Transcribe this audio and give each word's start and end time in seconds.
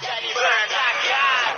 jadi 0.00 0.28
berantakan 0.32 1.52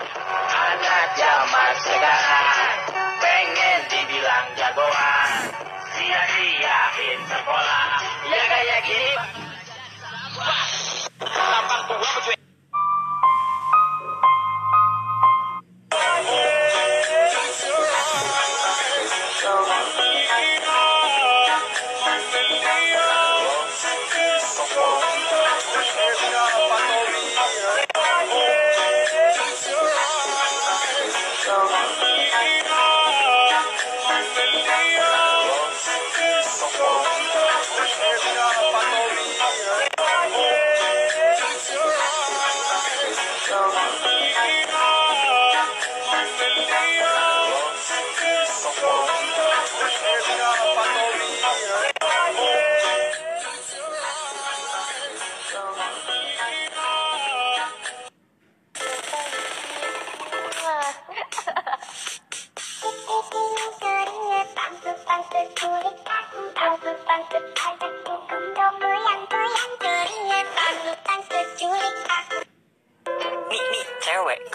Anak 0.52 1.06
zaman 1.14 1.72
sekarang. 1.78 2.74
Pengen 3.22 3.80
dibilang 3.86 4.46
jagoan. 4.58 5.30
Sia-siain 5.94 7.20
sekolah. 7.30 7.86
Ya 8.26 8.42
kayak 8.50 8.80
gini 8.82 9.41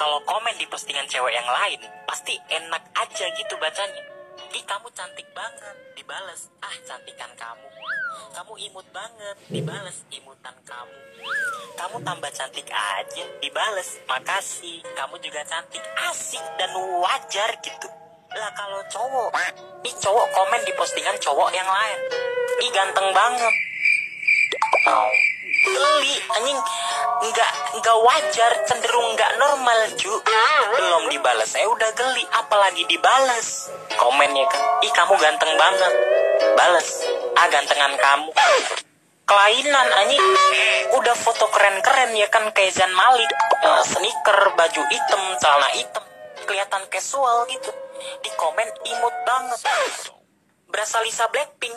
kalau 0.08 0.24
komen 0.24 0.56
di 0.56 0.64
postingan 0.72 1.04
cewek 1.04 1.36
yang 1.36 1.44
lain 1.44 1.84
pasti 2.08 2.40
enak 2.48 2.80
aja 2.96 3.28
gitu 3.28 3.60
bacanya. 3.60 4.00
Ih 4.56 4.64
kamu 4.64 4.88
cantik 4.96 5.28
banget 5.36 5.76
dibales. 6.00 6.48
Ah 6.64 6.72
cantikan 6.88 7.28
kamu. 7.36 7.68
Kamu 8.32 8.56
imut 8.56 8.88
banget 8.96 9.36
dibales 9.52 10.08
imutan 10.08 10.56
kamu. 10.64 10.96
Kamu 11.76 12.00
tambah 12.08 12.32
cantik 12.32 12.72
aja 12.72 13.26
dibales. 13.44 14.00
Makasih 14.08 14.80
kamu 14.96 15.20
juga 15.20 15.44
cantik. 15.44 15.84
Asik 16.08 16.46
dan 16.56 16.72
wajar 17.04 17.52
gitu. 17.60 17.92
Lah 18.32 18.52
kalau 18.56 18.80
cowok 18.88 19.36
ih 19.84 19.96
cowok 20.00 20.28
komen 20.32 20.64
di 20.64 20.72
postingan 20.80 21.20
cowok 21.20 21.52
yang 21.52 21.68
lain. 21.68 22.00
Ih 22.64 22.72
ganteng 22.72 23.12
banget. 23.12 23.54
Geli 25.68 26.16
anjing 26.32 26.60
nggak 27.18 27.52
nggak 27.82 27.98
wajar 28.06 28.52
cenderung 28.70 29.18
nggak 29.18 29.32
normal 29.42 29.80
ju. 29.98 30.14
Belum 30.78 31.10
dibales 31.10 31.50
saya 31.50 31.66
udah 31.66 31.90
geli 31.98 32.24
apalagi 32.38 32.86
dibales. 32.86 33.74
Komen 33.98 34.32
ya 34.38 34.46
kan 34.46 34.62
ih 34.86 34.92
kamu 34.94 35.14
ganteng 35.18 35.54
banget. 35.58 35.94
Bales 36.54 36.90
ah 37.34 37.48
gantengan 37.50 37.94
kamu. 37.98 38.30
Kelainan 39.28 39.88
anjing. 39.92 40.24
Udah 40.96 41.16
foto 41.18 41.52
keren-keren 41.52 42.16
ya 42.16 42.32
kan 42.32 42.48
kayak 42.54 42.72
Zain 42.72 42.94
Malik. 42.94 43.28
Eh, 43.58 43.84
sneaker 43.84 44.54
baju 44.56 44.82
hitam 44.88 45.24
celana 45.42 45.70
hitam. 45.76 46.04
Kelihatan 46.48 46.86
casual 46.88 47.50
gitu. 47.52 47.74
Di 48.24 48.30
komen 48.38 48.70
imut 48.88 49.16
banget. 49.26 49.60
Berasa 50.68 51.02
Lisa 51.04 51.28
Blackpink 51.28 51.76